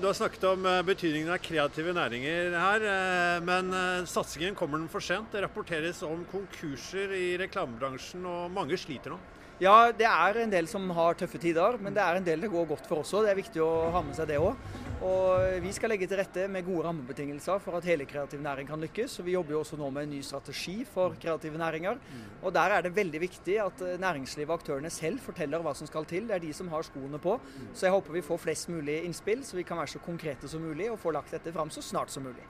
[0.00, 4.80] Du har snakket om eh, betydningen av kreative næringer her, eh, men eh, satsingen kommer
[4.80, 5.28] den for sent.
[5.30, 9.18] Det rapporteres om konkurser i reklamebransjen, og mange sliter nå.
[9.62, 12.48] Ja, det er en del som har tøffe tider, men det er en del det
[12.50, 13.20] går godt for også.
[13.22, 14.58] Det er viktig å ha med seg det òg.
[15.06, 18.82] Og vi skal legge til rette med gode rammebetingelser for at hele kreativ næring kan
[18.82, 19.20] lykkes.
[19.20, 22.02] Og vi jobber jo også nå med en ny strategi for kreative næringer.
[22.42, 26.10] Og der er det veldig viktig at næringslivet og aktørene selv forteller hva som skal
[26.10, 26.26] til.
[26.26, 27.38] Det er de som har skoene på.
[27.70, 30.66] Så jeg håper vi får flest mulig innspill, så vi kan være så konkrete som
[30.66, 32.42] mulig og få lagt dette fram så snart som mulig.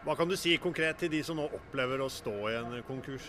[0.00, 3.26] Hva kan du si konkret til de som nå opplever å stå i en konkurs?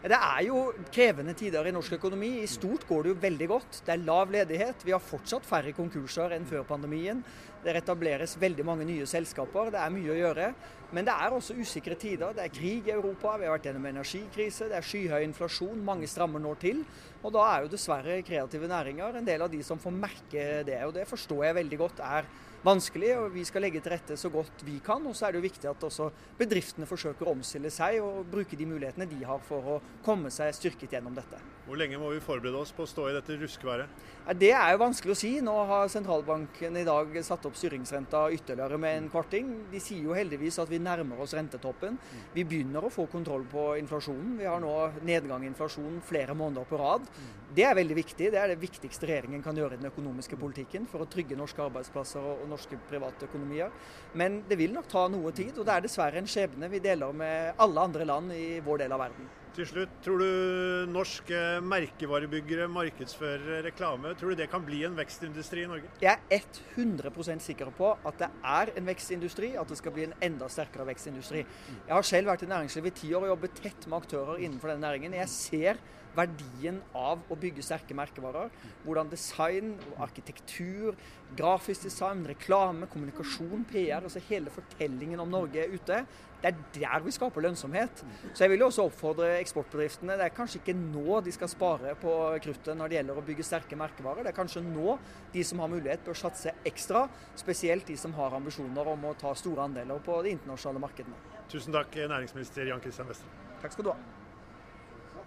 [0.00, 0.58] Det er jo
[0.92, 2.28] krevende tider i norsk økonomi.
[2.42, 3.78] I stort går det jo veldig godt.
[3.86, 4.84] Det er lav ledighet.
[4.84, 7.22] Vi har fortsatt færre konkurser enn før pandemien.
[7.64, 9.72] Det etableres veldig mange nye selskaper.
[9.72, 10.50] Det er mye å gjøre.
[10.92, 12.36] Men det er også usikre tider.
[12.36, 16.08] Det er krig i Europa, vi har vært gjennom energikrise, det er skyhøy inflasjon, mange
[16.10, 16.80] strammer når til.
[17.22, 20.80] Og da er jo dessverre kreative næringer en del av de som får merke det.
[20.88, 22.28] Og det forstår jeg veldig godt er
[22.64, 25.06] vanskelig, og vi skal legge til rette så godt vi kan.
[25.06, 28.58] Og så er det jo viktig at også bedriftene forsøker å omstille seg og bruke
[28.58, 31.40] de mulighetene de har for å komme seg styrket gjennom dette.
[31.66, 34.00] Hvor lenge må vi forberede oss på å stå i dette ruskeværet?
[34.40, 35.30] Det er jo vanskelig å si.
[35.44, 39.52] Nå har sentralbanken i dag satt opp styringsrenta ytterligere med en kvarting.
[39.70, 41.98] De sier jo heldigvis at vi nærmer oss rentetoppen.
[42.34, 44.38] Vi begynner å få kontroll på inflasjonen.
[44.40, 44.72] Vi har nå
[45.06, 47.06] nedgang i inflasjonen flere måneder på rad.
[47.54, 48.32] Det er veldig viktig.
[48.32, 51.62] Det er det viktigste regjeringen kan gjøre i den økonomiske politikken for å trygge norske
[51.64, 53.70] arbeidsplasser og norske private økonomier.
[54.18, 57.12] Men det vil nok ta noe tid, og det er dessverre en skjebne vi deler
[57.12, 59.28] med alle andre land i vår del av verden.
[59.50, 65.64] Til slutt, tror du norske merkevarebyggere, markedsførere, reklame, tror du det kan bli en vekstindustri
[65.64, 65.90] i Norge?
[66.04, 66.46] Jeg er
[66.78, 70.86] 100% sikker på at det er en vekstindustri, at det skal bli en enda sterkere
[70.92, 71.42] vekstindustri.
[71.42, 74.70] Jeg har selv vært i næringslivet i ti år og jobbet tett med aktører innenfor
[74.70, 75.18] denne næringen.
[75.18, 75.82] Jeg ser
[76.16, 78.50] verdien av å bygge sterke merkevarer.
[78.84, 80.96] Hvordan design, arkitektur,
[81.38, 86.02] grafisk design, reklame, kommunikasjon, PR, altså hele fortellingen om Norge er ute.
[86.40, 88.02] Det er der vi skaper lønnsomhet.
[88.32, 90.16] Så jeg vil jo også oppfordre eksportbedriftene.
[90.20, 92.14] Det er kanskje ikke nå de skal spare på
[92.44, 94.24] kruttet når det gjelder å bygge sterke merkevarer.
[94.26, 94.96] Det er kanskje nå
[95.34, 97.06] de som har mulighet bør satse ekstra,
[97.40, 101.28] spesielt de som har ambisjoner om å ta store andeler på de internasjonale markedene.
[101.50, 103.30] Tusen takk, næringsminister Jan Christian Vestre.
[103.60, 104.19] Takk skal du ha.